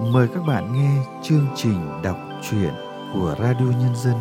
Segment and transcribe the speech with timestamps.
[0.00, 2.74] Mời các bạn nghe chương trình đọc truyện
[3.12, 4.16] của Radio Nhân dân.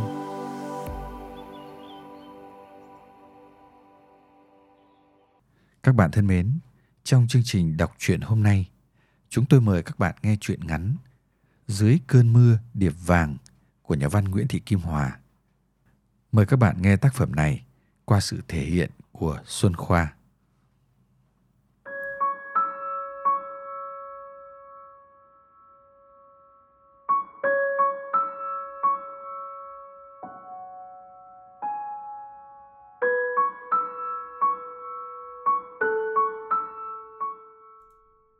[5.84, 6.60] Các bạn thân mến,
[7.04, 8.70] trong chương trình đọc truyện hôm nay,
[9.30, 10.96] chúng tôi mời các bạn nghe truyện ngắn
[11.68, 13.38] Dưới cơn mưa điệp vàng
[13.82, 15.20] của nhà văn Nguyễn Thị Kim Hòa.
[16.32, 17.66] Mời các bạn nghe tác phẩm này
[18.06, 20.14] qua sự thể hiện của Xuân Khoa.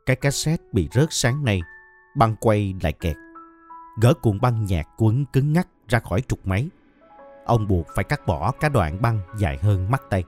[0.06, 1.60] Cái cassette bị rớt sáng nay,
[2.16, 3.16] băng quay lại kẹt.
[4.00, 6.68] Gỡ cuộn băng nhạc quấn cứng ngắc ra khỏi trục máy.
[7.44, 10.24] Ông buộc phải cắt bỏ cả đoạn băng dài hơn mắt tay.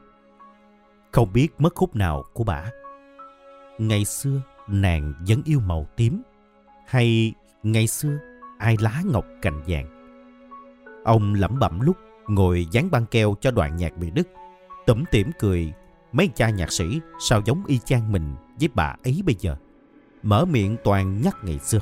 [1.12, 2.64] Không biết mất khúc nào của bà.
[3.78, 6.22] Ngày xưa nàng vẫn yêu màu tím
[6.86, 8.18] hay ngày xưa
[8.58, 9.86] ai lá ngọc cành vàng.
[11.04, 11.96] Ông lẩm bẩm lúc
[12.28, 14.28] ngồi dán băng keo cho đoạn nhạc bị đứt,
[14.86, 15.72] tủm tỉm cười
[16.12, 19.56] mấy cha nhạc sĩ sao giống y chang mình với bà ấy bây giờ.
[20.24, 21.78] Mở miệng toàn nhắc ngày xưa.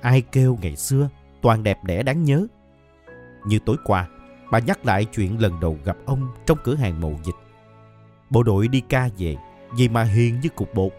[0.00, 1.08] Ai kêu ngày xưa
[1.42, 2.46] toàn đẹp đẽ đáng nhớ.
[3.46, 4.08] Như tối qua,
[4.50, 7.34] bà nhắc lại chuyện lần đầu gặp ông trong cửa hàng mậu dịch.
[8.30, 9.36] Bộ đội đi ca về,
[9.76, 10.92] vì mà hiền như cục bột.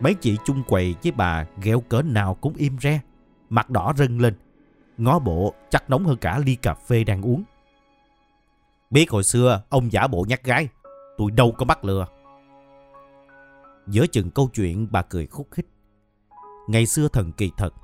[0.00, 3.00] Mấy chị chung quầy với bà ghẹo cỡ nào cũng im re,
[3.50, 4.34] mặt đỏ rưng lên.
[4.98, 7.44] Ngó bộ chắc nóng hơn cả ly cà phê đang uống.
[8.90, 10.68] Biết hồi xưa ông giả bộ nhắc gái,
[11.18, 12.06] tôi đâu có bắt lừa.
[13.86, 15.66] Giữa chừng câu chuyện bà cười khúc khích.
[16.68, 17.74] Ngày xưa thần kỳ thật,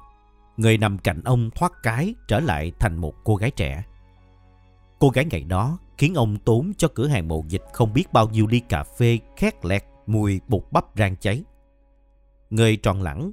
[0.56, 3.84] người nằm cạnh ông thoát cái trở lại thành một cô gái trẻ.
[4.98, 8.28] Cô gái ngày đó khiến ông tốn cho cửa hàng mộ dịch không biết bao
[8.28, 11.45] nhiêu ly cà phê khét lẹt mùi bột bắp rang cháy.
[12.50, 13.33] Người tròn lẳng,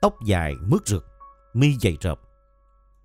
[0.00, 1.06] tóc dài mướt rực,
[1.54, 2.20] mi dày rợp.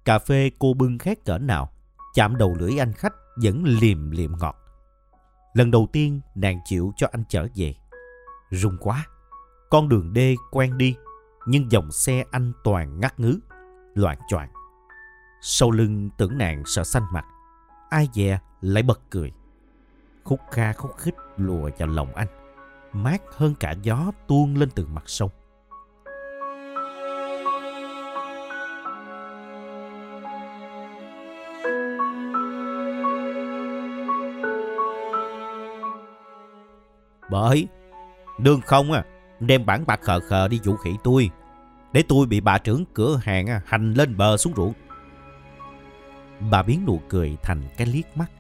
[0.06, 1.72] Cà phê cô bưng khét cỡ nào,
[2.14, 3.14] chạm đầu lưỡi anh khách
[3.44, 4.56] vẫn liềm liệm ngọt.
[5.54, 7.76] Lần đầu tiên nàng chịu cho anh trở về.
[8.52, 9.06] Rung quá.
[9.70, 10.96] Con đường đê quen đi,
[11.46, 13.40] nhưng dòng xe anh toàn ngắt ngứ,
[13.94, 14.50] loạn choạng.
[15.42, 17.26] Sau lưng tưởng nàng sợ xanh mặt.
[17.90, 19.34] Ai dè lại bật cười.
[20.24, 22.28] Khúc kha khúc khích lùa vào lòng anh.
[22.94, 25.30] Mát hơn cả gió tuôn lên từ mặt sông.
[37.32, 37.68] Bởi
[38.40, 39.04] Đương không à
[39.40, 41.30] Đem bản bạc khờ khờ đi dụ khỉ tôi
[41.94, 44.74] Để tôi bị bà trưởng cửa hàng à, hành lên bờ xuống ruộng.
[46.52, 48.32] Bà biến nụ cười thành cái liếc mắt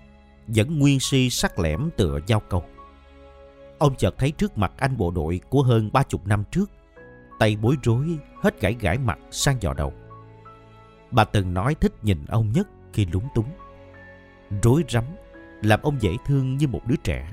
[0.47, 2.63] Vẫn nguyên si sắc lẻm tựa giao câu.
[3.79, 6.71] Ông chợt thấy trước mặt anh bộ đội của hơn ba chục năm trước
[7.39, 8.05] Tay bối rối
[8.41, 9.93] hết gãi gãi mặt sang dò đầu.
[11.11, 13.49] Bà từng nói thích nhìn ông nhất khi lúng túng.
[14.63, 15.03] Rối rắm
[15.61, 17.29] Làm ông dễ thương như một đứa trẻ.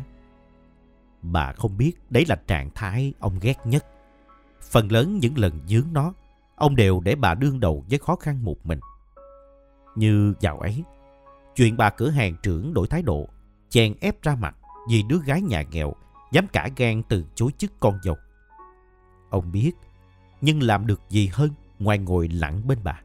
[1.22, 3.86] Bà không biết đấy là trạng thái ông ghét nhất.
[4.62, 6.12] Phần lớn những lần dướng nó,
[6.56, 8.80] ông đều để bà đương đầu với khó khăn một mình.
[9.94, 10.84] Như dạo ấy,
[11.54, 13.28] chuyện bà cửa hàng trưởng đổi thái độ,
[13.68, 14.56] chèn ép ra mặt
[14.90, 15.94] vì đứa gái nhà nghèo
[16.32, 18.16] dám cả gan từ chối chức con dâu.
[19.30, 19.72] Ông biết,
[20.40, 23.00] nhưng làm được gì hơn ngoài ngồi lặng bên bà.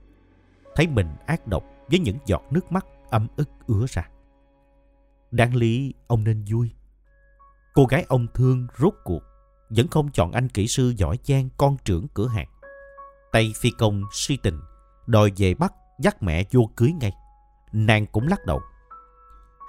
[0.76, 4.10] Thấy mình ác độc với những giọt nước mắt ấm ức ứa ra.
[5.32, 6.72] Đáng lý ông nên vui
[7.74, 9.24] Cô gái ông thương rốt cuộc
[9.70, 12.48] vẫn không chọn anh kỹ sư giỏi giang con trưởng cửa hàng.
[13.32, 14.60] Tay phi công suy tình,
[15.08, 17.12] đòi về bắt dắt mẹ vô cưới ngay.
[17.72, 18.62] Nàng cũng lắc đầu.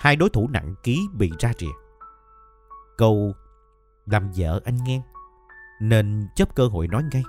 [0.00, 1.72] Hai đối thủ nặng ký bị ra rìa.
[2.98, 3.32] Câu
[4.06, 5.02] làm vợ anh nghe
[5.80, 7.22] nên chấp cơ hội nói ngay.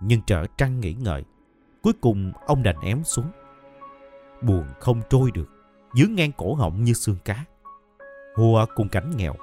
[0.00, 1.24] Nhưng trở trăng nghĩ ngợi,
[1.82, 3.30] cuối cùng ông đành ém xuống.
[4.42, 5.48] Buồn không trôi được,
[5.94, 7.44] dướng ngang cổ họng như xương cá.
[8.38, 9.34] Hùa cùng cảnh nghèo,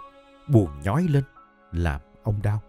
[0.47, 1.23] buồn nhói lên,
[1.71, 2.59] làm ông đau.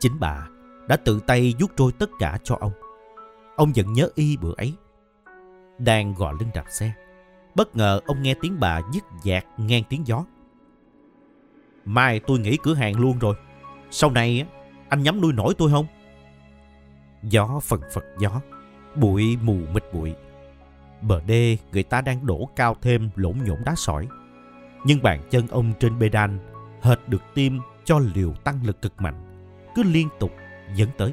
[0.00, 0.48] Chính bà
[0.88, 2.72] đã tự tay vuốt trôi tất cả cho ông.
[3.56, 4.74] Ông vẫn nhớ y bữa ấy.
[5.78, 6.92] Đang gò lưng đạp xe,
[7.54, 10.24] bất ngờ ông nghe tiếng bà dứt dạc ngang tiếng gió.
[11.84, 13.34] Mai tôi nghỉ cửa hàng luôn rồi.
[13.90, 14.46] Sau này
[14.88, 15.86] anh nhắm nuôi nổi tôi không?
[17.22, 18.40] Gió phần phật gió,
[18.96, 20.14] bụi mù mịt bụi.
[21.02, 24.08] Bờ đê người ta đang đổ cao thêm lỗn nhổn đá sỏi
[24.84, 26.38] nhưng bàn chân ông trên bê đan
[26.82, 29.44] hệt được tim cho liều tăng lực cực mạnh,
[29.74, 30.32] cứ liên tục
[30.74, 31.12] dẫn tới.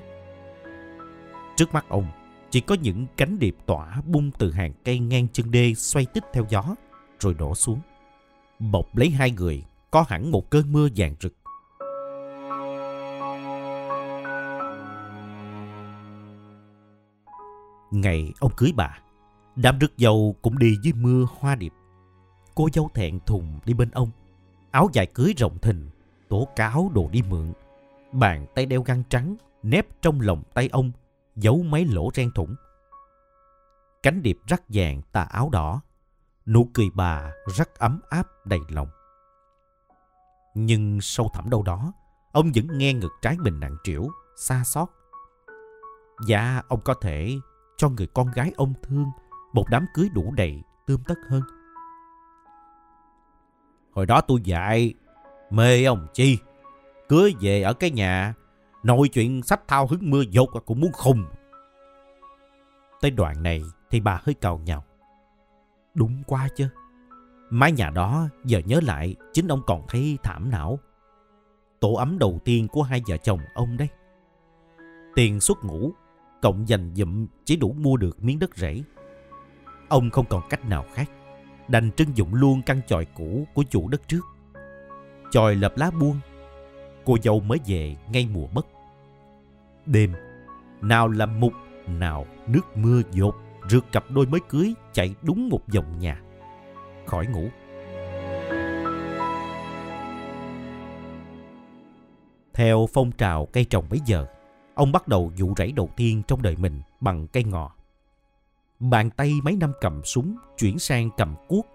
[1.56, 2.08] Trước mắt ông
[2.50, 6.24] chỉ có những cánh điệp tỏa bung từ hàng cây ngang chân đê xoay tích
[6.34, 6.76] theo gió
[7.20, 7.80] rồi đổ xuống.
[8.60, 11.34] bọc lấy hai người có hẳn một cơn mưa vàng rực.
[17.92, 19.00] Ngày ông cưới bà,
[19.56, 21.74] đám rước dâu cũng đi dưới mưa hoa điệp.
[22.56, 24.12] Cô dâu thẹn thùng đi bên ông,
[24.72, 25.90] áo dài cưới rộng thình,
[26.30, 27.54] tố cáo đồ đi mượn.
[28.12, 30.92] Bàn tay đeo găng trắng nép trong lòng tay ông,
[31.36, 32.56] giấu mấy lỗ ren thủng.
[34.04, 35.81] Cánh điệp rắc vàng tà áo đỏ,
[36.46, 38.88] nụ cười bà rất ấm áp đầy lòng.
[40.54, 41.94] Nhưng sâu thẳm đâu đó,
[42.31, 44.90] ông vẫn nghe ngực trái mình nặng trĩu, xa xót.
[46.28, 47.36] Dạ, ông có thể
[47.78, 49.06] cho người con gái ông thương
[49.54, 51.42] một đám cưới đủ đầy, tươm tất hơn.
[53.96, 54.94] Hồi đó tôi dạy,
[55.50, 56.38] mê ông chi,
[57.10, 58.34] cưới về ở cái nhà,
[58.84, 61.26] nội chuyện sách thao hứng mưa dột cũng muốn khùng.
[63.02, 64.84] Tới đoạn này thì bà hơi cầu nhau
[65.96, 66.68] Đúng quá chứ.
[67.50, 70.80] Mái nhà đó giờ nhớ lại chính ông còn thấy thảm não.
[71.80, 73.88] Tổ ấm đầu tiên của hai vợ chồng ông đấy.
[75.16, 75.92] Tiền xuất ngủ,
[76.42, 78.84] cộng dành dụm chỉ đủ mua được miếng đất rẫy.
[79.90, 81.12] Ông không còn cách nào khác,
[81.68, 84.22] đành trưng dụng luôn căn chòi cũ của chủ đất trước.
[85.32, 86.20] Chòi lập lá buông,
[87.06, 88.68] cô dâu mới về ngay mùa mất.
[89.86, 90.14] Đêm,
[90.82, 91.54] nào là mục,
[91.88, 93.36] nào nước mưa dột,
[93.70, 96.22] rượt cặp đôi mới cưới chạy đúng một vòng nhà.
[97.06, 97.48] Khỏi ngủ.
[102.54, 104.26] Theo phong trào cây trồng bấy giờ,
[104.76, 107.75] ông bắt đầu vụ rẫy đầu tiên trong đời mình bằng cây ngò.
[108.80, 111.66] Bàn tay mấy năm cầm súng chuyển sang cầm cuốc,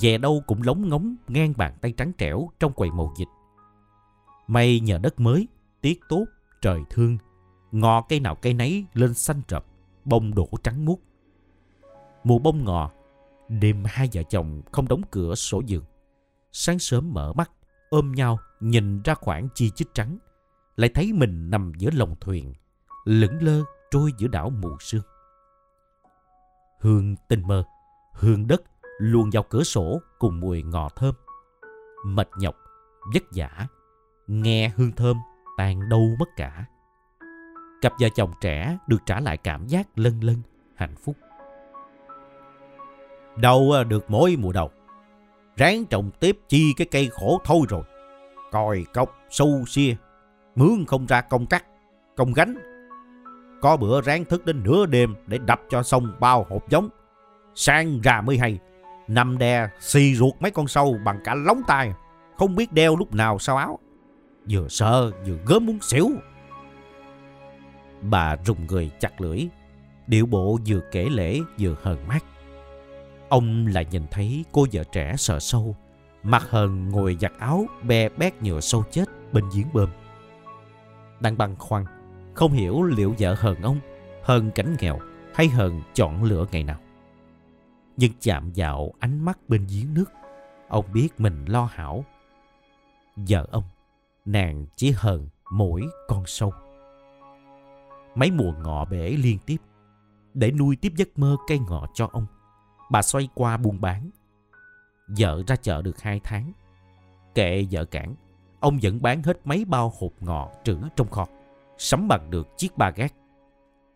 [0.00, 3.28] về đâu cũng lóng ngóng ngang bàn tay trắng trẻo trong quầy màu dịch.
[4.46, 5.48] May nhờ đất mới,
[5.80, 6.24] tiết tốt,
[6.60, 7.18] trời thương,
[7.72, 9.64] ngò cây nào cây nấy lên xanh rập,
[10.04, 11.00] bông đổ trắng muốt.
[12.24, 12.90] Mùa bông ngò,
[13.48, 15.84] đêm hai vợ chồng không đóng cửa sổ giường.
[16.52, 17.50] Sáng sớm mở mắt,
[17.90, 20.18] ôm nhau nhìn ra khoảng chi chít trắng,
[20.76, 22.52] lại thấy mình nằm giữa lòng thuyền,
[23.04, 25.02] lững lơ trôi giữa đảo mù sương.
[26.80, 27.64] Hương tinh mơ,
[28.12, 28.62] hương đất
[28.98, 31.14] luôn vào cửa sổ cùng mùi ngò thơm.
[32.04, 32.54] Mệt nhọc,
[33.14, 33.66] vất vả,
[34.26, 35.16] nghe hương thơm
[35.56, 36.64] tan đâu mất cả.
[37.82, 40.42] Cặp vợ chồng trẻ được trả lại cảm giác lân lân,
[40.74, 41.16] hạnh phúc.
[43.36, 44.70] Đâu à, được mỗi mùa đầu.
[45.56, 47.82] Ráng trồng tiếp chi cái cây khổ thôi rồi.
[48.50, 49.96] Còi cọc, sâu xia,
[50.54, 51.64] mướn không ra công cắt,
[52.16, 52.54] công gánh.
[53.60, 56.88] Có bữa ráng thức đến nửa đêm để đập cho xong bao hộp giống.
[57.54, 58.58] Sang ra mới hay,
[59.08, 61.92] nằm đè xì ruột mấy con sâu bằng cả lóng tay,
[62.36, 63.78] không biết đeo lúc nào sao áo.
[64.50, 66.10] Vừa sợ vừa gớm muốn xỉu.
[68.02, 69.46] Bà rùng người chặt lưỡi,
[70.06, 72.24] điệu bộ vừa kể lễ vừa hờn mát.
[73.28, 75.76] Ông lại nhìn thấy cô vợ trẻ sợ sâu,
[76.22, 79.88] mặt hờn ngồi giặt áo bè bét nhựa sâu chết bên giếng bơm.
[81.20, 81.84] Đang băn khoăn,
[82.38, 83.80] không hiểu liệu vợ hờn ông,
[84.22, 84.98] hờn cảnh nghèo
[85.34, 86.78] hay hờn chọn lựa ngày nào.
[87.96, 90.12] Nhưng chạm vào ánh mắt bên giếng nước,
[90.68, 92.04] ông biết mình lo hảo.
[93.16, 93.64] Vợ ông,
[94.24, 96.52] nàng chỉ hờn mỗi con sâu.
[98.14, 99.56] Mấy mùa ngọ bể liên tiếp,
[100.34, 102.26] để nuôi tiếp giấc mơ cây ngọ cho ông
[102.90, 104.10] bà xoay qua buôn bán.
[105.18, 106.52] Vợ ra chợ được hai tháng.
[107.34, 108.14] Kệ vợ cản,
[108.60, 111.26] ông vẫn bán hết mấy bao hộp ngọ trữ trong kho,
[111.78, 113.14] sắm bằng được chiếc ba gác.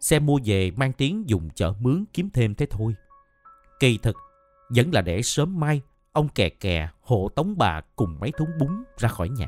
[0.01, 2.95] Xe mua về mang tiếng dùng chợ mướn kiếm thêm thế thôi.
[3.81, 4.17] Kỳ thực,
[4.77, 8.85] vẫn là để sớm mai ông kè kè hộ tống bà cùng mấy thúng bún
[8.99, 9.47] ra khỏi nhà.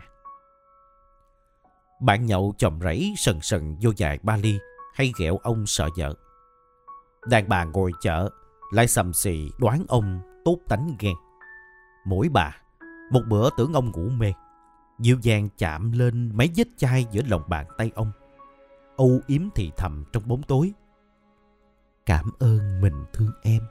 [2.00, 4.58] Bạn nhậu chồng rẫy sần sần vô dài ba ly
[4.94, 6.14] hay ghẹo ông sợ vợ.
[7.26, 8.30] Đàn bà ngồi chợ
[8.72, 11.14] lại sầm xì đoán ông tốt tánh ghen.
[12.06, 12.56] Mỗi bà,
[13.12, 14.32] một bữa tưởng ông ngủ mê,
[14.98, 18.12] dịu dàng chạm lên mấy vết chai giữa lòng bàn tay ông.
[18.96, 20.72] Âu yếm thì thầm trong bóng tối.
[22.06, 23.62] Cảm ơn mình thương em.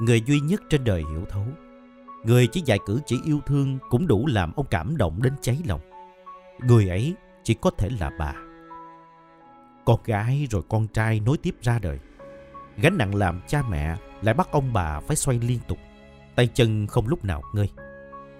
[0.00, 1.46] Người duy nhất trên đời hiểu thấu.
[2.24, 5.58] Người chỉ dạy cử chỉ yêu thương cũng đủ làm ông cảm động đến cháy
[5.66, 5.80] lòng.
[6.60, 8.34] Người ấy chỉ có thể là bà.
[9.84, 11.98] Con gái rồi con trai nối tiếp ra đời.
[12.76, 15.78] Gánh nặng làm cha mẹ lại bắt ông bà phải xoay liên tục.
[16.34, 17.70] Tay chân không lúc nào ngơi.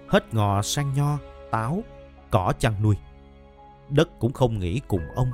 [0.07, 1.17] Hết ngò sang nho,
[1.51, 1.83] táo,
[2.33, 2.97] cỏ chăn nuôi.
[3.89, 5.31] Đất cũng không nghỉ cùng ông.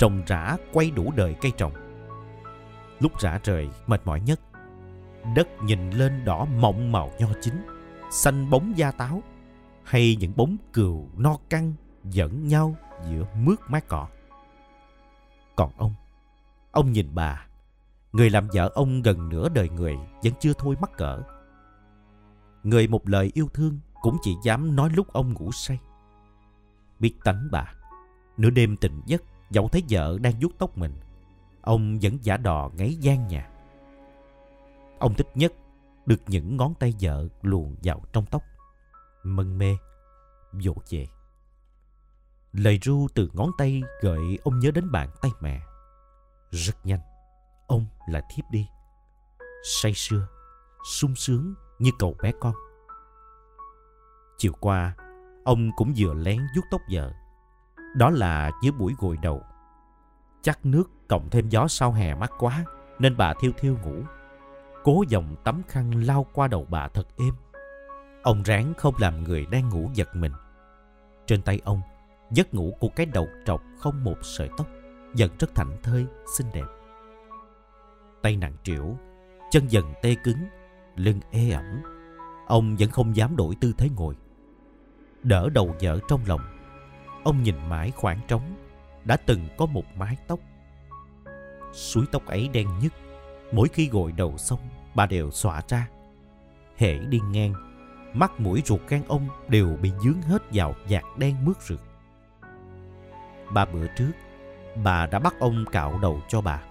[0.00, 1.72] Rồng rã quay đủ đời cây trồng.
[3.00, 4.40] Lúc rã trời mệt mỏi nhất.
[5.36, 7.54] Đất nhìn lên đỏ mọng màu nho chín.
[8.10, 9.22] Xanh bóng da táo.
[9.84, 11.72] Hay những bóng cừu no căng
[12.04, 12.76] dẫn nhau
[13.10, 14.06] giữa mướt mát cỏ.
[15.56, 15.94] Còn ông,
[16.70, 17.46] ông nhìn bà,
[18.12, 21.22] Người làm vợ ông gần nửa đời người vẫn chưa thôi mắc cỡ.
[22.62, 25.78] Người một lời yêu thương cũng chỉ dám nói lúc ông ngủ say.
[27.02, 27.74] Biết tánh bà,
[28.36, 31.00] nửa đêm tỉnh giấc dẫu thấy vợ đang vuốt tóc mình,
[31.62, 33.50] ông vẫn giả đò ngáy gian nhà.
[34.98, 35.52] Ông thích nhất
[36.06, 38.42] được những ngón tay vợ luồn vào trong tóc,
[39.24, 39.76] mân mê,
[40.52, 41.06] vỗ về.
[42.52, 45.60] Lời ru từ ngón tay gợi ông nhớ đến bàn tay mẹ.
[46.50, 47.00] Rất nhanh,
[47.66, 48.68] ông lại thiếp đi.
[49.64, 50.28] Say sưa,
[50.92, 52.54] sung sướng như cậu bé con.
[54.38, 54.96] Chiều qua,
[55.44, 57.12] ông cũng vừa lén vuốt tóc vợ.
[57.96, 59.42] Đó là dưới buổi gội đầu.
[60.42, 62.64] Chắc nước cộng thêm gió sau hè mát quá,
[62.98, 64.02] nên bà thiêu thiêu ngủ.
[64.84, 67.34] Cố dòng tấm khăn lao qua đầu bà thật êm.
[68.22, 70.32] Ông ráng không làm người đang ngủ giật mình.
[71.26, 71.80] Trên tay ông,
[72.30, 74.66] giấc ngủ của cái đầu trọc không một sợi tóc,
[75.14, 76.06] dần rất thảnh thơi,
[76.36, 76.66] xinh đẹp.
[78.22, 78.96] Tay nặng trĩu,
[79.50, 80.38] chân dần tê cứng,
[80.96, 81.82] lưng ê ẩm.
[82.46, 84.16] Ông vẫn không dám đổi tư thế ngồi.
[85.22, 86.40] Đỡ đầu vợ trong lòng,
[87.24, 88.54] ông nhìn mãi khoảng trống,
[89.04, 90.38] đã từng có một mái tóc.
[91.72, 92.92] Suối tóc ấy đen nhất,
[93.52, 94.58] mỗi khi gội đầu xong,
[94.94, 95.88] bà đều xõa ra.
[96.76, 97.54] Hễ đi ngang,
[98.14, 101.80] mắt mũi ruột gan ông đều bị dướng hết vào vạt đen mướt rượt.
[103.52, 104.12] Ba bữa trước,
[104.84, 106.62] bà đã bắt ông cạo đầu cho bà.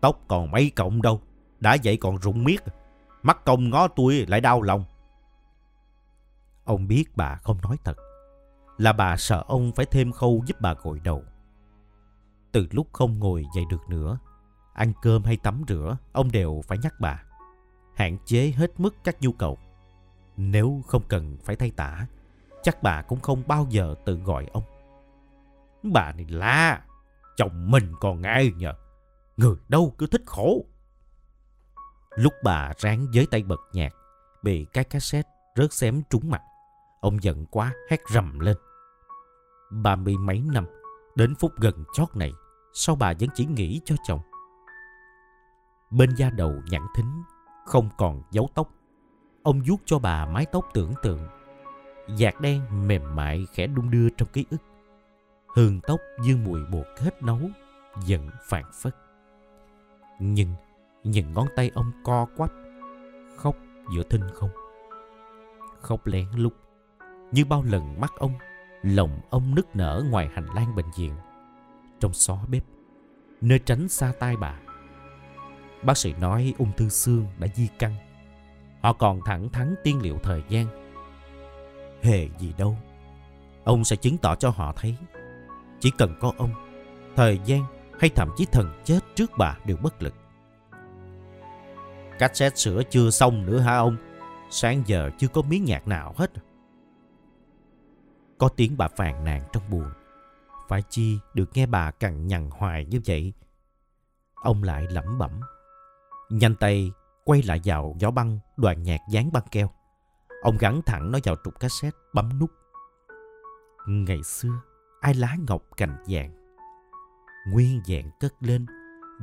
[0.00, 1.20] Tóc còn mấy cộng đâu,
[1.60, 2.62] đã vậy còn rụng miết.
[3.22, 4.84] Mắt công ngó tôi lại đau lòng.
[6.72, 7.96] Ông biết bà không nói thật,
[8.78, 11.24] là bà sợ ông phải thêm khâu giúp bà gội đầu.
[12.52, 14.18] Từ lúc không ngồi dậy được nữa,
[14.74, 17.22] ăn cơm hay tắm rửa, ông đều phải nhắc bà.
[17.96, 19.58] Hạn chế hết mức các nhu cầu.
[20.36, 22.06] Nếu không cần phải thay tả,
[22.62, 24.64] chắc bà cũng không bao giờ tự gọi ông.
[25.82, 26.82] Bà này la,
[27.36, 28.72] chồng mình còn ai nhờ.
[29.36, 30.64] Người đâu cứ thích khổ.
[32.16, 33.92] Lúc bà ráng với tay bật nhạc,
[34.42, 36.42] bị cái cassette rớt xém trúng mặt.
[37.02, 38.56] Ông giận quá hét rầm lên.
[39.70, 40.66] Ba mươi mấy năm,
[41.14, 42.32] đến phút gần chót này,
[42.72, 44.20] sao bà vẫn chỉ nghĩ cho chồng?
[45.90, 47.22] Bên da đầu nhẵn thính,
[47.66, 48.68] không còn dấu tóc.
[49.42, 51.28] Ông vuốt cho bà mái tóc tưởng tượng.
[52.16, 54.62] Dạt đen mềm mại khẽ đung đưa trong ký ức.
[55.54, 57.40] Hương tóc dương mùi bột hết nấu,
[58.04, 58.96] dần phản phất.
[60.20, 60.54] Nhưng
[61.04, 62.50] những ngón tay ông co quắp,
[63.36, 63.56] khóc
[63.94, 64.50] giữa thinh không.
[65.80, 66.52] Khóc lén lúc,
[67.32, 68.32] như bao lần mắt ông,
[68.82, 71.14] lòng ông nức nở ngoài hành lang bệnh viện,
[72.00, 72.64] trong xó bếp,
[73.40, 74.58] nơi tránh xa tai bà.
[75.82, 77.94] Bác sĩ nói ung thư xương đã di căn.
[78.82, 80.66] Họ còn thẳng thắn tiên liệu thời gian.
[82.02, 82.76] Hề gì đâu.
[83.64, 84.96] Ông sẽ chứng tỏ cho họ thấy.
[85.80, 86.50] Chỉ cần có ông,
[87.16, 87.64] thời gian
[88.00, 90.14] hay thậm chí thần chết trước bà đều bất lực.
[92.18, 93.96] cách xét sửa chưa xong nữa hả ông?
[94.50, 96.30] Sáng giờ chưa có miếng nhạc nào hết.
[98.42, 99.90] Có tiếng bà phàn nàn trong buồn.
[100.68, 103.32] Phải chi được nghe bà cằn nhằn hoài như vậy?
[104.34, 105.40] Ông lại lẩm bẩm.
[106.30, 106.92] Nhanh tay
[107.24, 109.70] quay lại vào gió băng đoàn nhạc dán băng keo.
[110.42, 112.50] Ông gắn thẳng nó vào trục cassette bấm nút.
[113.86, 114.60] Ngày xưa,
[115.00, 116.56] ai lá ngọc cành vàng.
[117.48, 118.66] Nguyên vẹn cất lên,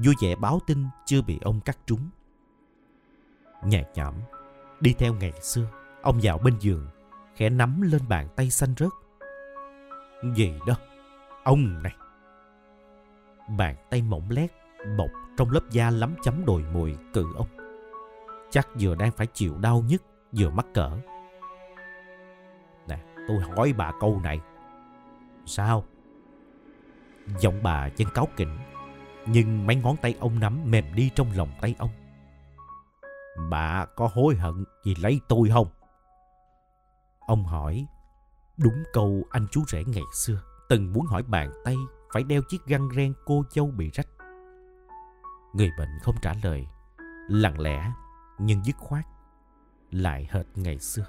[0.04, 2.10] vui vẻ báo tin chưa bị ông cắt trúng.
[3.64, 4.16] Nhẹ nhõm,
[4.80, 5.68] đi theo ngày xưa,
[6.02, 6.88] ông vào bên giường,
[7.36, 8.90] khẽ nắm lên bàn tay xanh rớt.
[10.24, 10.74] Gì đó,
[11.44, 11.96] ông này.
[13.58, 14.52] Bàn tay mỏng lét,
[14.98, 17.48] bọc trong lớp da lắm chấm đồi mùi cự ông.
[18.50, 20.92] Chắc vừa đang phải chịu đau nhất, vừa mắc cỡ.
[22.88, 24.40] Nè, tôi hỏi bà câu này.
[25.46, 25.84] Sao?
[27.40, 28.58] Giọng bà chân cáo kỉnh,
[29.26, 31.90] nhưng mấy ngón tay ông nắm mềm đi trong lòng tay ông.
[33.50, 35.68] Bà có hối hận vì lấy tôi không?
[37.20, 37.88] Ông hỏi,
[38.64, 41.76] đúng câu anh chú rể ngày xưa, từng muốn hỏi bàn tay
[42.14, 44.08] phải đeo chiếc găng ren cô dâu bị rách.
[45.54, 46.68] Người bệnh không trả lời,
[47.28, 47.92] lặng lẽ
[48.40, 49.06] nhưng dứt khoát,
[49.92, 51.06] lại hệt ngày xưa.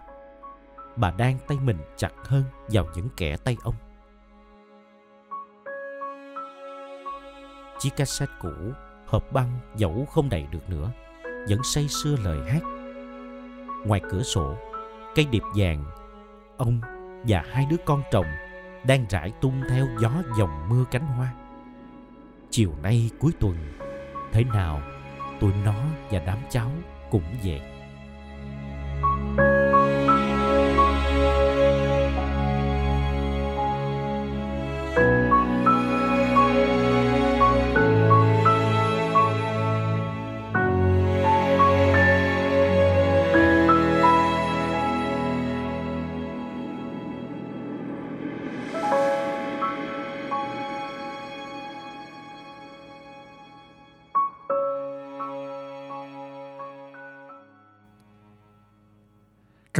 [0.96, 3.74] Bà đang tay mình chặt hơn vào những kẻ tay ông.
[7.78, 8.52] Chiếc cassette cũ,
[9.06, 10.90] hộp băng dẫu không đầy được nữa,
[11.48, 12.62] vẫn say sưa lời hát.
[13.86, 14.56] Ngoài cửa sổ,
[15.14, 15.84] cây điệp vàng,
[16.56, 16.80] ông
[17.24, 18.26] và hai đứa con trồng
[18.86, 21.32] đang rải tung theo gió dòng mưa cánh hoa.
[22.50, 23.56] Chiều nay cuối tuần,
[24.32, 24.82] thế nào
[25.40, 25.74] tụi nó
[26.10, 26.70] và đám cháu
[27.10, 27.60] cũng vậy.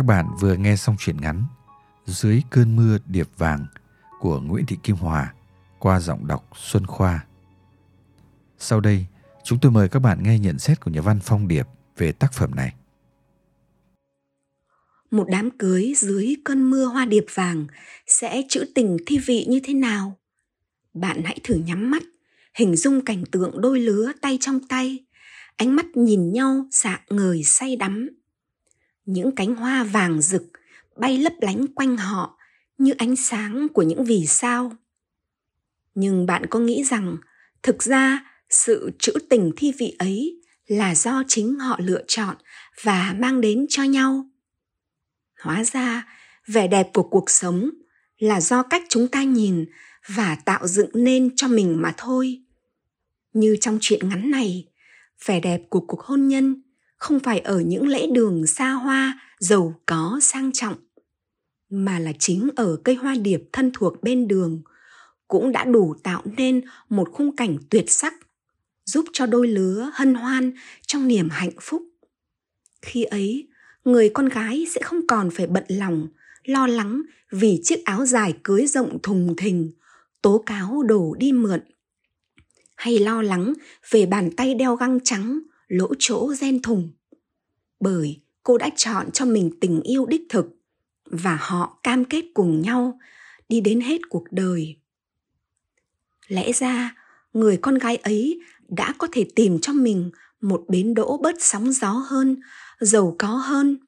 [0.00, 1.44] Các bạn vừa nghe xong truyện ngắn
[2.06, 3.66] Dưới cơn mưa điệp vàng
[4.20, 5.34] của Nguyễn Thị Kim Hòa
[5.78, 7.26] qua giọng đọc Xuân Khoa.
[8.58, 9.06] Sau đây,
[9.44, 11.66] chúng tôi mời các bạn nghe nhận xét của nhà văn Phong Điệp
[11.96, 12.74] về tác phẩm này.
[15.10, 17.66] Một đám cưới dưới cơn mưa hoa điệp vàng
[18.06, 20.16] sẽ trữ tình thi vị như thế nào?
[20.94, 22.02] Bạn hãy thử nhắm mắt,
[22.54, 25.04] hình dung cảnh tượng đôi lứa tay trong tay,
[25.56, 28.19] ánh mắt nhìn nhau dạng ngời say đắm.
[29.12, 30.42] Những cánh hoa vàng rực
[30.96, 32.38] bay lấp lánh quanh họ
[32.78, 34.72] như ánh sáng của những vì sao.
[35.94, 37.16] Nhưng bạn có nghĩ rằng
[37.62, 42.36] thực ra sự trữ tình thi vị ấy là do chính họ lựa chọn
[42.82, 44.26] và mang đến cho nhau
[45.40, 46.06] hóa ra,
[46.46, 47.70] vẻ đẹp của cuộc sống
[48.18, 49.66] là do cách chúng ta nhìn
[50.06, 52.42] và tạo dựng nên cho mình mà thôi
[53.32, 54.68] như trong chuyện ngắn này,
[55.26, 56.62] vẻ đẹp của cuộc hôn nhân
[57.00, 60.74] không phải ở những lễ đường xa hoa, giàu có, sang trọng,
[61.70, 64.62] mà là chính ở cây hoa điệp thân thuộc bên đường,
[65.28, 68.14] cũng đã đủ tạo nên một khung cảnh tuyệt sắc,
[68.84, 70.52] giúp cho đôi lứa hân hoan
[70.86, 71.82] trong niềm hạnh phúc.
[72.82, 73.48] Khi ấy,
[73.84, 76.08] người con gái sẽ không còn phải bận lòng,
[76.44, 79.70] lo lắng vì chiếc áo dài cưới rộng thùng thình,
[80.22, 81.60] tố cáo đổ đi mượn,
[82.76, 83.52] hay lo lắng
[83.90, 85.40] về bàn tay đeo găng trắng
[85.70, 86.90] lỗ chỗ gen thùng.
[87.80, 90.46] Bởi cô đã chọn cho mình tình yêu đích thực
[91.04, 92.98] và họ cam kết cùng nhau
[93.48, 94.76] đi đến hết cuộc đời.
[96.28, 96.96] Lẽ ra,
[97.32, 100.10] người con gái ấy đã có thể tìm cho mình
[100.40, 102.40] một bến đỗ bớt sóng gió hơn,
[102.80, 103.78] giàu có hơn.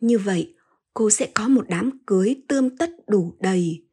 [0.00, 0.54] Như vậy,
[0.94, 3.84] cô sẽ có một đám cưới tươm tất đủ đầy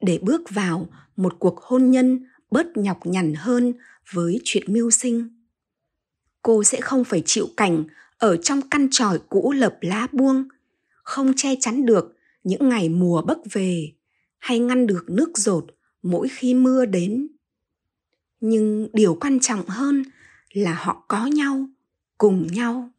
[0.00, 3.72] để bước vào một cuộc hôn nhân bớt nhọc nhằn hơn
[4.12, 5.35] với chuyện mưu sinh
[6.46, 7.84] cô sẽ không phải chịu cảnh
[8.18, 10.48] ở trong căn tròi cũ lợp lá buông.
[11.02, 13.92] Không che chắn được những ngày mùa bấc về,
[14.38, 15.64] hay ngăn được nước rột
[16.02, 17.28] mỗi khi mưa đến.
[18.40, 20.02] Nhưng điều quan trọng hơn
[20.52, 21.66] là họ có nhau,
[22.18, 22.90] cùng nhau.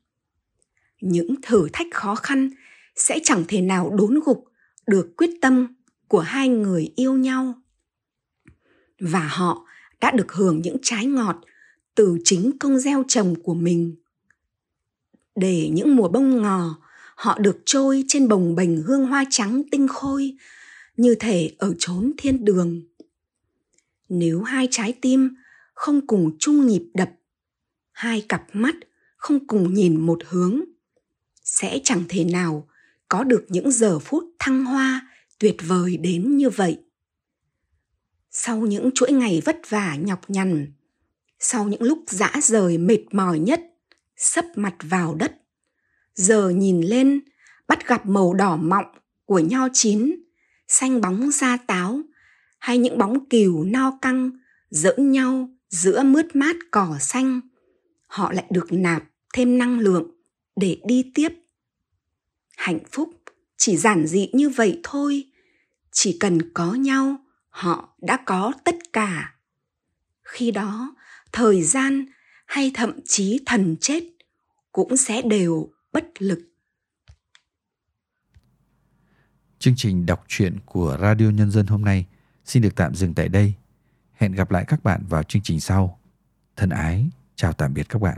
[1.02, 2.50] Những thử thách khó khăn
[2.96, 4.46] sẽ chẳng thể nào đốn gục
[4.88, 5.76] được quyết tâm
[6.08, 7.54] của hai người yêu nhau.
[9.00, 9.66] Và họ
[10.02, 11.36] đã được hưởng những trái ngọt
[11.98, 13.96] từ chính công gieo trồng của mình.
[15.36, 16.80] Để những mùa bông ngò,
[17.16, 20.38] họ được trôi trên bồng bềnh hương hoa trắng tinh khôi,
[20.98, 22.82] như thể ở chốn thiên đường.
[24.10, 25.36] Nếu hai trái tim
[25.74, 27.10] không cùng chung nhịp đập,
[27.92, 28.76] hai cặp mắt
[29.18, 30.62] không cùng nhìn một hướng,
[31.44, 32.68] sẽ chẳng thể nào
[33.10, 35.08] có được những giờ phút thăng hoa
[35.40, 36.80] tuyệt vời đến như vậy.
[38.32, 40.72] Sau những chuỗi ngày vất vả nhọc nhằn
[41.39, 43.62] sau những lúc dã rời mệt mỏi nhất,
[44.15, 45.41] sấp mặt vào đất.
[46.15, 47.21] Giờ nhìn lên,
[47.67, 48.86] bắt gặp màu đỏ mọng
[49.26, 50.15] của nho chín,
[50.67, 52.02] xanh bóng da táo,
[52.60, 54.32] hay những bóng cừu no căng
[54.69, 57.41] giỡn nhau giữa mướt mát cỏ xanh.
[58.08, 60.12] Họ lại được nạp thêm năng lượng
[60.56, 61.30] để đi tiếp.
[62.58, 63.10] Hạnh phúc
[63.58, 65.23] chỉ giản dị như vậy thôi,
[65.91, 67.15] chỉ cần có nhau,
[67.50, 69.36] họ đã có tất cả.
[70.23, 70.95] Khi đó
[71.38, 72.06] thời gian
[72.47, 74.04] hay thậm chí thần chết
[74.71, 76.39] cũng sẽ đều bất lực.
[79.60, 82.06] Chương trình đọc truyện của radio nhân dân hôm nay
[82.45, 83.54] xin được tạm dừng tại đây.
[84.13, 86.00] Hẹn gặp lại các bạn vào chương trình sau.
[86.56, 88.17] Thân ái, chào tạm biệt các bạn.